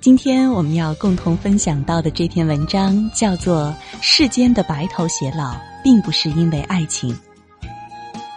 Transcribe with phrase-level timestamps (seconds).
[0.00, 3.64] 今天我们要共同分享到的这篇文章叫做
[4.00, 5.54] 《世间的白头偕老
[5.84, 7.14] 并不是因为爱情》。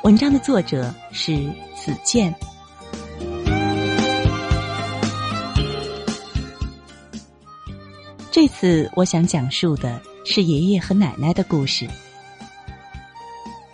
[0.03, 1.37] 文章的作者是
[1.73, 2.35] 子健。
[8.29, 11.87] 这次我想讲述的是爷爷和奶奶的故事。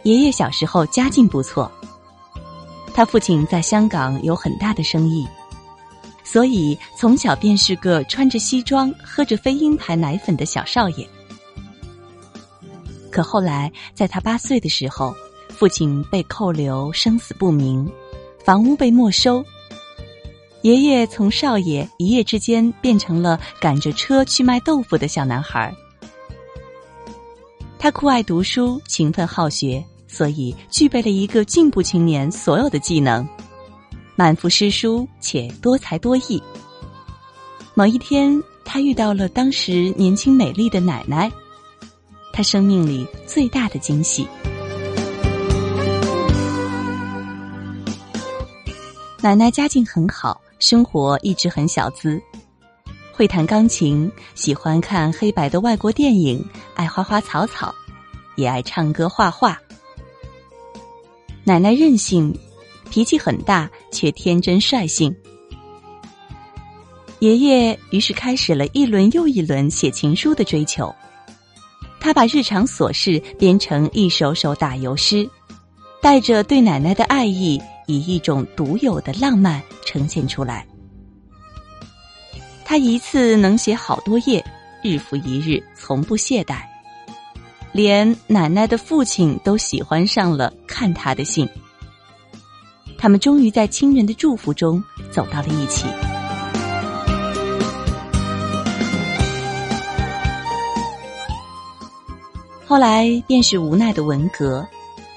[0.03, 1.71] 爷爷小时候家境不错，
[2.93, 5.27] 他父亲在香港有很大的生意。
[6.31, 11.07] 所以从小便是个穿着西装、喝着飞鹰牌奶粉的小少爷。
[13.09, 15.15] 可后来，在他八岁的时候，
[15.49, 17.91] 父亲被扣留，生死不明，
[18.45, 19.43] 房屋被没收。
[20.61, 25.73] 爷爷从少爷一夜之间变成了赶着车去卖豆腐的小男孩。
[27.79, 33.27] 他酷爱读书，勤奋好学，所以具备了一个进步青年所有的技能。
[34.19, 36.43] 满腹诗书且多才多艺。
[37.73, 41.31] 某一天，他遇到了当时年轻美丽的奶奶，
[42.33, 44.27] 他生命里最大的惊喜。
[49.21, 52.21] 奶奶家境很好，生活一直很小资，
[53.13, 56.45] 会弹钢琴，喜欢看黑白的外国电影，
[56.75, 57.73] 爱花花草草，
[58.35, 59.57] 也爱唱歌画画。
[61.45, 62.37] 奶奶任性。
[62.89, 65.15] 脾气很大，却天真率性。
[67.19, 70.93] 爷爷于是开始了一轮又一轮写情书的追求。
[71.99, 75.29] 他把日常琐事编成一首首打油诗，
[76.01, 80.65] 带着对奶奶的爱意，以一种独有的浪漫呈现出来。
[82.63, 84.41] 他一次能写好多页，
[84.81, 86.61] 日复一日，从不懈怠。
[87.73, 91.47] 连奶奶的父亲都喜欢上了看他的信。
[92.99, 95.85] 他们终于在亲人的祝福中走到了一起。
[102.67, 104.67] 后来便是无奈的文革，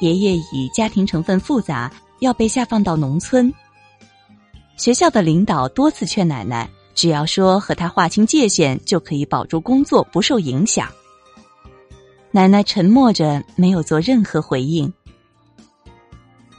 [0.00, 3.53] 爷爷以家庭成分复杂，要被下放到农村。
[4.78, 10.88] 学校的领导多次劝奶奶，只要说和他划清界限，就可以保住工作，不受影响。
[12.31, 14.91] 奶奶沉默着，没有做任何回应。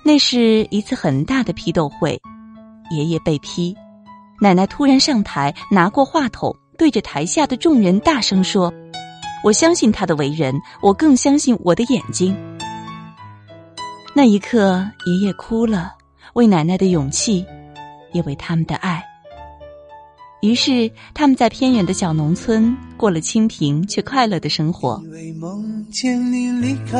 [0.06, 2.20] 那是一次很大的批斗会，
[2.92, 3.74] 爷爷被批，
[4.42, 8.74] 奶奶突然上台，拿过话筒，对着台下的众人大声说
[9.46, 12.36] ：“我相信他的为人，我更相信我的眼睛。”
[14.14, 15.94] 那一刻，爷爷哭了，
[16.34, 17.46] 为奶奶的勇气，
[18.12, 19.02] 也为他们的爱。
[20.42, 25.02] 于是，他们在偏远的小农村过了清贫却快乐的生活。
[25.10, 27.00] 为梦见你离开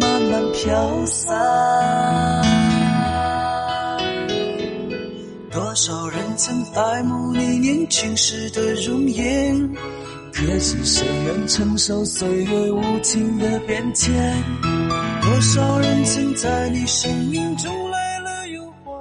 [0.00, 1.34] 慢慢飘散，
[5.50, 9.68] 多少人曾爱慕你年轻时的容颜，
[10.32, 14.42] 可是谁愿承受岁月无情的变迁？
[15.22, 18.92] 多少人曾在你生命中来了又还？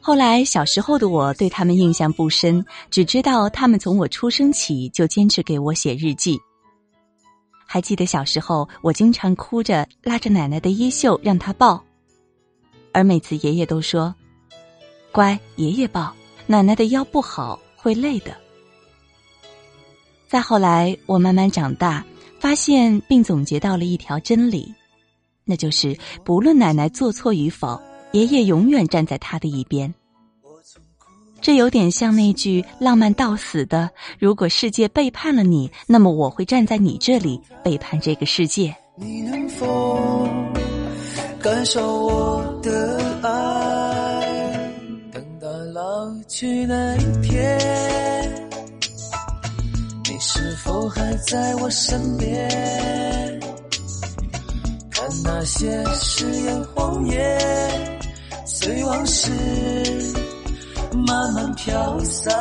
[0.00, 6.38] 后来，小时候的我对他们印象不深，只知道他们从我出生起就坚持给我写日记。
[7.66, 11.82] 还记得小时候，我经常哭着拉着奶奶的衣袖让她抱，
[12.92, 14.14] 而每次爷爷都说
[15.12, 16.14] ：“乖，爷爷抱，
[16.46, 18.34] 奶奶的腰不好，会累的。”
[20.28, 22.04] 再后来，我慢慢长大，
[22.38, 24.72] 发现并总结到了一条真理，
[25.44, 27.80] 那就是不论奶奶做错与否，
[28.12, 29.92] 爷爷永远站在她的一边。
[31.46, 33.88] 这有点像那句浪漫到死的
[34.18, 40.26] ：“如果世界背叛了你，那么我会站在你这里背叛这个世界。”你能否
[41.40, 44.72] 感受我的爱？
[45.12, 47.58] 等到老去那一天，
[50.02, 53.40] 你是否还在我身边？
[54.90, 57.38] 看那些誓言谎言，
[58.44, 59.30] 随往事。
[61.04, 62.32] 慢慢飘散，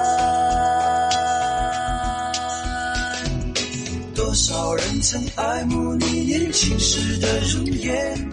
[4.16, 8.30] 多少人曾爱慕你年轻时的容颜，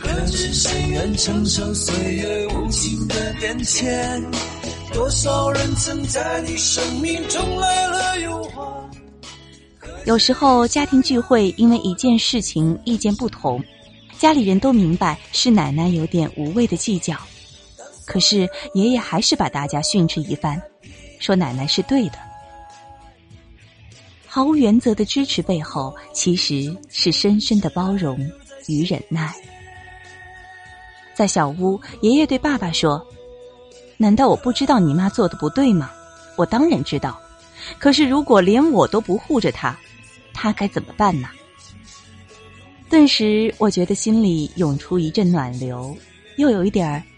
[0.00, 4.22] 可知谁愿承受岁月无情的变迁？
[4.92, 8.90] 多少人曾在你生命中来了又还。
[10.04, 13.62] 有时候家庭聚会因为一件事情意见不同，
[14.18, 17.16] 家里人都明白是奶奶有点无谓的计较，
[18.04, 20.60] 可是爷爷还是把大家训斥一番，
[21.18, 22.18] 说奶奶是对的。
[24.26, 28.18] 毫无原则的支持背后，其实是深深的包容
[28.66, 29.34] 与忍耐。
[31.14, 33.06] 在小屋，爷爷对爸爸说
[33.98, 35.90] ：“难道我不知道你妈做的不对吗？
[36.36, 37.20] 我当然知道。
[37.78, 39.76] 可是如果连我都不护着她。”
[40.34, 41.28] 他该怎么办呢？
[42.88, 45.94] 顿时，我觉得心里涌出一阵暖流，
[46.38, 47.02] 又有一点儿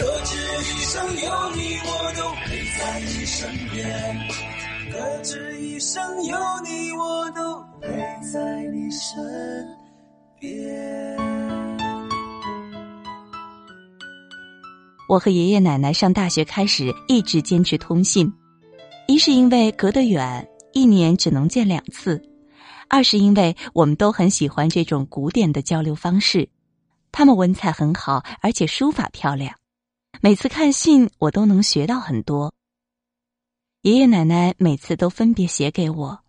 [0.00, 4.18] 可知一生有你，我都陪在你身边。
[4.90, 7.88] 可知一生有你，我都陪
[8.32, 9.22] 在你身
[10.38, 11.18] 边。
[15.06, 18.32] 我和爷爷奶奶上大学开始一直坚持通信，
[19.06, 22.22] 一是因为隔得远，一年只能见两次。
[22.88, 26.48] 二是因为我们都很喜欢这种古典的交流方式，
[27.12, 29.59] 他们文采很好，而且书法漂亮。
[30.22, 32.52] 每次看信，我都能学到很多。
[33.80, 36.20] 爷爷奶奶每次都分别写给我，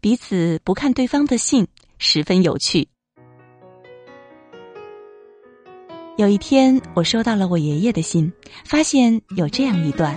[0.00, 1.68] 彼此不看对方的信，
[1.98, 2.88] 十分有趣。
[6.16, 8.32] 有一天，我收到了我爷爷的信，
[8.64, 10.16] 发现有这样一段：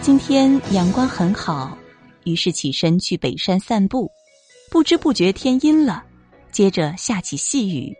[0.00, 1.76] 今天阳光很好，
[2.24, 4.10] 于是起身去北山散步。
[4.70, 6.06] 不知不觉天阴了，
[6.50, 7.94] 接着下起细雨。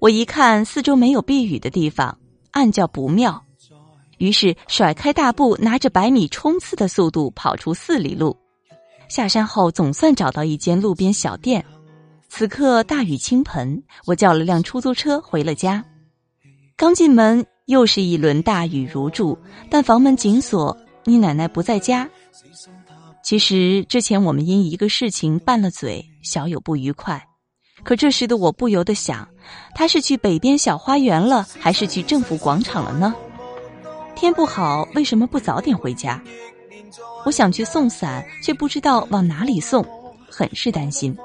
[0.00, 2.18] 我一看四周没有避雨的地方，
[2.56, 3.44] 暗叫不妙，
[4.16, 8.34] 于是甩开大步，拿着百米冲刺的速度跑出四里路。
[9.10, 11.62] 下山后总算找到一间路边小店。
[12.30, 15.84] 此刻大雨倾盆，我叫了辆出租车回了家。
[16.78, 19.38] 刚进门，又是一轮大雨如注，
[19.70, 20.74] 但房门紧锁，
[21.04, 22.08] 你奶奶不在家。
[23.22, 27.22] 其实之前我们因一个事情拌了嘴，小有不愉快。
[27.86, 29.28] 可这时的我不由得想，
[29.72, 33.14] 他是去北边小花园了，还是去政府广场了呢？
[34.16, 36.20] 天不好，为什么不早点回家？
[37.24, 39.86] 我想去送伞，却不知道往哪里送，
[40.28, 41.16] 很是担心。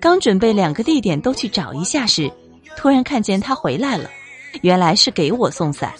[0.00, 2.30] 刚准备两个地点都去找一下时，
[2.76, 4.08] 突然看见他回来了，
[4.62, 5.92] 原来是给我送伞。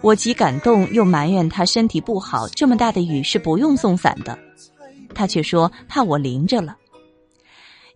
[0.00, 4.38] 我既感动又埋怨他身体不好，这么大的雨是不用送伞的。
[5.14, 6.74] 他却说怕我淋着了。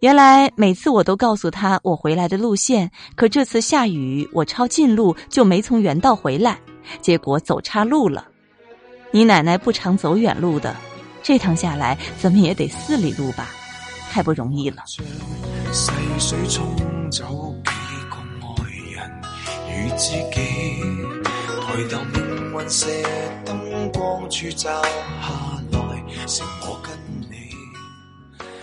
[0.05, 6.59] 原来每次我都告诉他我回来的路线，可这次下雨，我抄近路就没从原道回来，
[7.01, 8.29] 结果走岔路了。
[9.13, 10.77] 你奶奶不常走远路的，
[11.23, 13.49] 这趟下来怎么也得四里路吧，
[14.11, 14.83] 太不容易了。
[15.73, 16.67] 细水冲
[17.11, 17.71] 走几
[18.11, 18.53] 个爱
[18.93, 19.11] 人
[19.71, 20.45] 与知己。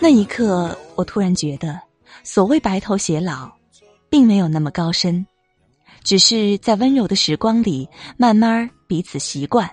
[0.02, 1.80] 那一刻，我突然觉得，
[2.24, 3.48] 所谓白头偕老，
[4.10, 5.24] 并没有那么高深，
[6.02, 9.70] 只是在温柔的时光里，慢慢彼此习惯。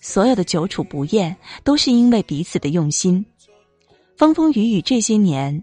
[0.00, 3.24] 所有的久处不厌，都是因为彼此的用心。
[4.16, 5.62] 风风雨雨这些年，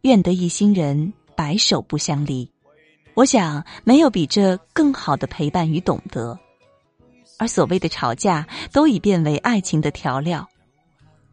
[0.00, 2.50] 愿得一心人，白首不相离。
[3.12, 6.38] 我想，没有比这更好的陪伴与懂得，
[7.38, 10.48] 而所谓的吵架，都已变为爱情的调料。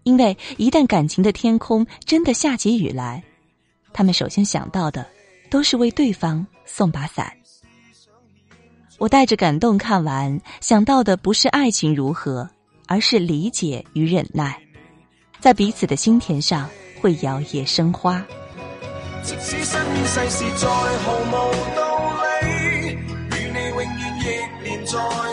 [0.03, 3.23] 因为一旦感情的天空真的下起雨来，
[3.93, 5.05] 他们首先想到的，
[5.49, 7.31] 都是为对方送把伞。
[8.99, 12.49] 我带着感动看完，想到的不是爱情如何，
[12.87, 14.61] 而是理解与忍耐，
[15.39, 16.69] 在彼此的心田上
[17.01, 18.23] 会摇曳生花。
[19.23, 21.31] 即使生世事再毫无
[21.75, 22.47] 道理，
[22.91, 23.83] 与你永远
[24.21, 25.32] 亦连在。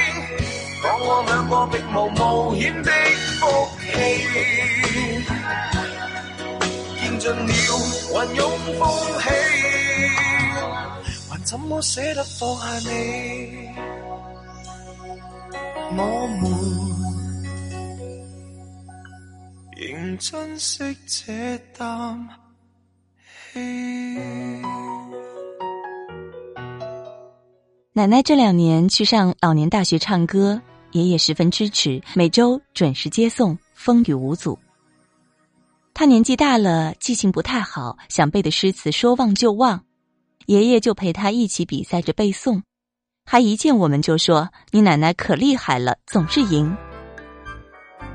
[0.83, 2.91] 讲我两个并无冒险的
[3.39, 3.45] 福
[3.79, 3.87] 气，
[6.99, 7.45] 见尽了
[8.11, 8.39] 还拥
[8.79, 8.81] 风
[9.19, 9.29] 起，
[11.29, 13.69] 还怎么舍得放下你？
[15.93, 15.99] 我
[16.41, 16.41] 们
[19.77, 22.27] 仍珍惜这啖
[23.53, 23.59] 气。
[27.93, 30.59] 奶奶这两年去上老年大学唱歌。
[30.91, 34.57] 爷爷十分支持，每周准时接送，风雨无阻。
[35.93, 39.83] 他年纪大了，记性不太好，想背的诗词说忘就忘，
[40.47, 42.61] 爷爷就陪他一起比赛着背诵，
[43.25, 46.75] 还一见我们就说：“你奶奶可厉害了，总是赢。”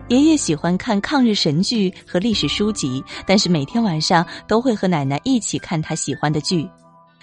[0.09, 6.68] 爷爷喜欢看抗日神剧和历史书籍，但是每天晚上都会和奶奶一起看他喜欢的剧，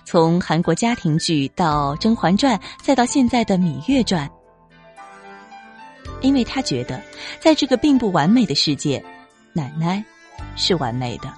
[0.04, 4.28] 从韩国家庭剧到《甄嬛传》，再到现在的《芈月传》。
[6.24, 7.00] 因为他觉得，
[7.40, 9.04] 在这个并不完美的世界，
[9.54, 10.04] 奶奶
[10.56, 11.32] 是完美的，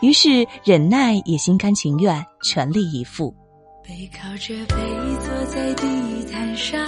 [0.00, 3.32] 于是忍耐也心甘情愿，全力以赴。
[3.84, 4.76] 背靠着背
[5.20, 6.78] 坐在地毯上，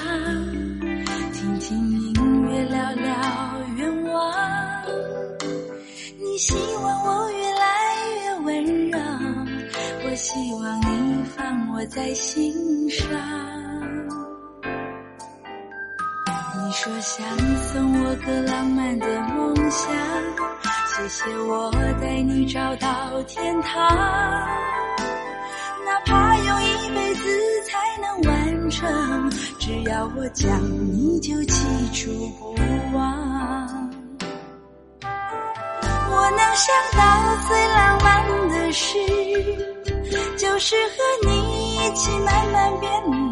[1.33, 3.13] 听听音乐，聊聊
[3.77, 4.33] 愿望。
[6.19, 7.67] 你希望我越来
[8.23, 8.99] 越温柔，
[10.09, 13.64] 我希望你放我在心上。
[16.75, 17.25] 说想
[17.57, 19.95] 送我个浪漫的梦想，
[20.89, 21.71] 谢谢我
[22.03, 23.89] 带你找到天堂，
[25.87, 27.23] 哪怕用一辈子
[27.63, 30.61] 才能完成，只要我讲
[30.93, 32.57] 你就记住不
[32.93, 33.91] 忘。
[35.01, 38.99] 我能想到最浪漫的事，
[40.37, 43.24] 就是和你一起慢慢变老。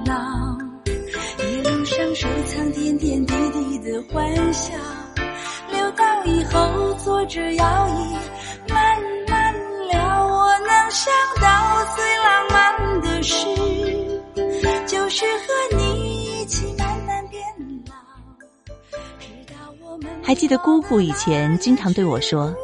[2.14, 4.75] 收藏点点滴滴的欢笑，
[5.71, 8.14] 留到以后坐着摇椅
[8.69, 9.54] 慢慢
[9.88, 10.26] 聊。
[10.26, 13.47] 我能想到最浪漫的事，
[14.87, 17.42] 就是和你一起慢慢变
[17.87, 17.95] 老。
[19.19, 22.54] 直到我们还记得姑姑以前经常对我说：“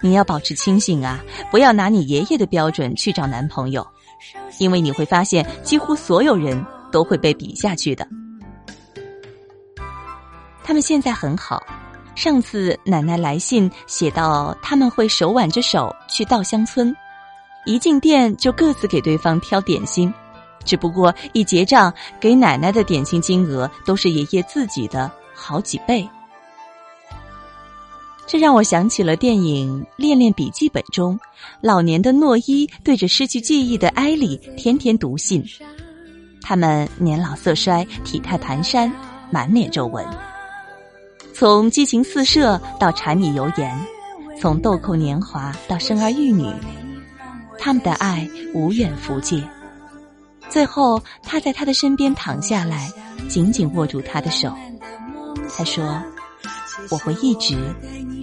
[0.00, 3.86] 你要保持清醒啊，不要拿你爷爷的标准去找男朋友，
[4.58, 8.08] 因为你会发现几乎所有人都会被比下去的。”
[10.68, 11.66] 他们现在很好。
[12.14, 16.94] 上次奶奶来信写到，他们会手挽着手去稻香村，
[17.64, 20.12] 一进店就各自给对方挑点心，
[20.66, 26.06] 只不过一结账，给奶奶的点心金额都是爷爷自己的好几倍。
[28.26, 31.18] 这让我想起了电影《恋恋笔记本》中，
[31.62, 35.42] 老年的诺伊对着失去记忆的艾莉天天读信，
[36.42, 38.92] 他们年老色衰，体态蹒跚，
[39.30, 40.06] 满脸皱纹。
[41.38, 43.78] 从激情四射到柴米油盐，
[44.40, 46.52] 从豆蔻年华到生儿育女，
[47.60, 49.40] 他们的爱无远弗届。
[50.48, 52.90] 最后，他在他的身边躺下来，
[53.28, 54.52] 紧紧握住他的手。
[55.56, 56.02] 他说
[56.90, 57.54] ：“我会一直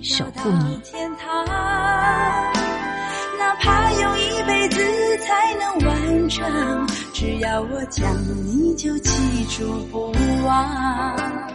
[0.03, 0.81] 守护你。”，
[7.13, 8.13] 只要我讲，
[8.45, 9.10] 你就记
[9.45, 10.12] 住不
[10.45, 11.55] 忘。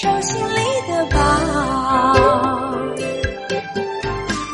[0.00, 1.18] 手心里的宝。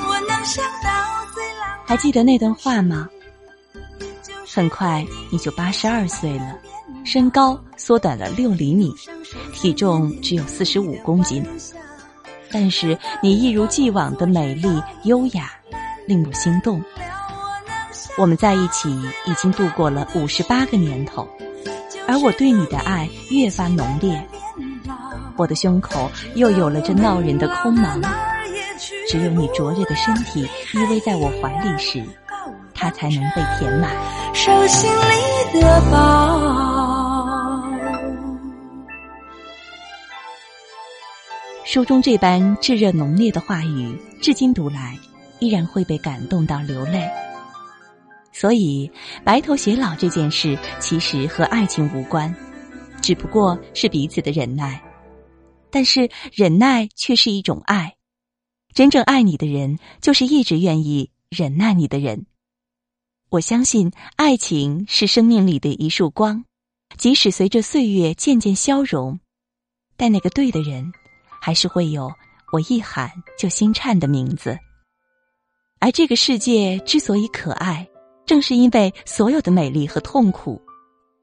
[0.08, 0.88] 我能想到
[1.34, 3.06] 最浪还记得那段话吗？
[4.54, 6.56] 很快你就八十二岁了，
[7.04, 8.90] 身高缩短了六厘米，
[9.52, 11.44] 体重只有四十五公斤，
[12.50, 15.52] 但是你一如既往的美丽优雅，
[16.06, 16.82] 令我心动。
[18.16, 18.88] 我们在一起
[19.26, 21.28] 已经度过了五十八个年头。
[22.06, 24.26] 而我对你的爱越发浓烈。
[25.36, 28.00] 我的胸口又有了这闹人的空茫，
[29.08, 32.02] 只有你灼热的身体依偎在我怀里时，
[32.72, 33.90] 它才能被填满。
[34.32, 37.62] 手心里的宝，
[41.64, 44.96] 书中这般炙热浓烈的话语，至今读来
[45.40, 47.08] 依然会被感动到流泪。
[48.32, 48.88] 所以，
[49.24, 52.32] 白头偕老这件事其实和爱情无关，
[53.00, 54.80] 只不过是彼此的忍耐。
[55.74, 57.96] 但是忍耐却是一种爱，
[58.74, 62.26] 真正爱你的人就是一直愿意忍耐你的人。
[63.28, 66.44] 我相信爱情是生命里的一束光，
[66.96, 69.18] 即使随着岁月渐渐消融，
[69.96, 70.92] 但那个对的人，
[71.40, 72.08] 还是会有
[72.52, 74.56] 我一喊就心颤的名字。
[75.80, 77.84] 而这个世界之所以可爱，
[78.24, 80.62] 正是因为所有的美丽和痛苦，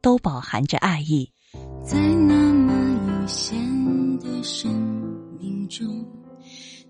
[0.01, 1.31] 都饱含着爱意。
[1.86, 2.90] 在那么
[3.31, 3.71] 有限。
[4.43, 4.73] 生
[5.39, 5.85] 命中，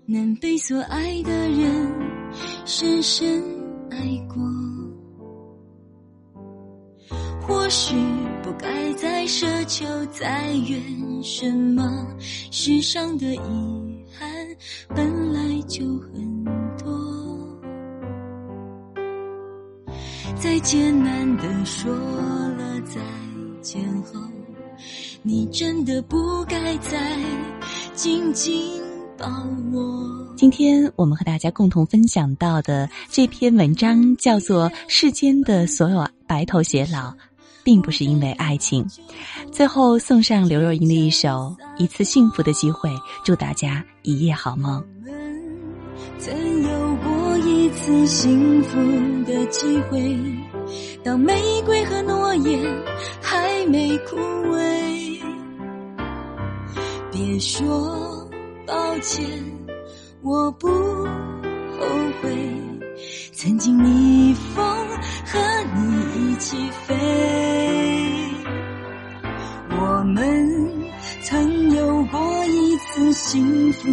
[0.06, 1.92] 能被所爱的人
[2.64, 3.44] 深深
[3.90, 4.42] 爱过。
[7.42, 7.94] 或许
[8.42, 11.86] 不该再奢求，再怨什么？
[12.50, 14.28] 世上的遗憾
[14.88, 16.44] 本来就很
[16.78, 16.90] 多。
[20.40, 22.98] 再艰难的说了再
[23.60, 24.18] 见后。
[25.24, 26.98] 你真的不该再
[27.94, 28.60] 紧紧
[29.16, 29.26] 抱
[29.72, 30.34] 我。
[30.36, 37.10] 今天我们和大家共同分享到的这篇文章叫做《世间的所有白头偕老》，
[37.62, 38.84] 并不是因为爱情。
[39.52, 42.90] 最后送上刘若英的一首《一次幸福的机会》，
[43.24, 44.84] 祝大家一夜好梦。
[46.18, 48.76] 曾有过一次幸福
[49.24, 50.18] 的机会，
[51.04, 52.60] 当玫瑰和诺言
[53.20, 54.91] 还没枯萎。
[57.24, 58.28] 别说
[58.66, 59.24] 抱歉，
[60.22, 61.86] 我不后
[62.20, 62.36] 悔。
[63.32, 64.64] 曾经逆风
[65.24, 65.38] 和
[65.76, 66.94] 你一起飞，
[69.70, 73.88] 我们曾有过一次幸福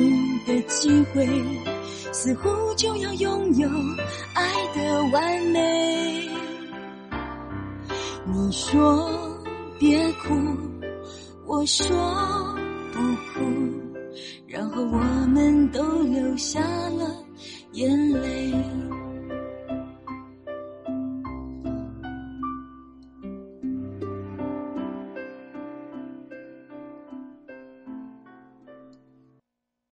[0.48, 1.28] 的机会，
[2.12, 3.70] 似乎就要拥有
[4.34, 4.44] 爱
[4.76, 6.28] 的完美。
[8.26, 9.08] 你说
[9.78, 10.34] 别哭，
[11.46, 12.49] 我说。
[13.00, 13.40] 不哭，
[14.46, 17.24] 然后我们都流下了
[17.72, 18.54] 眼泪。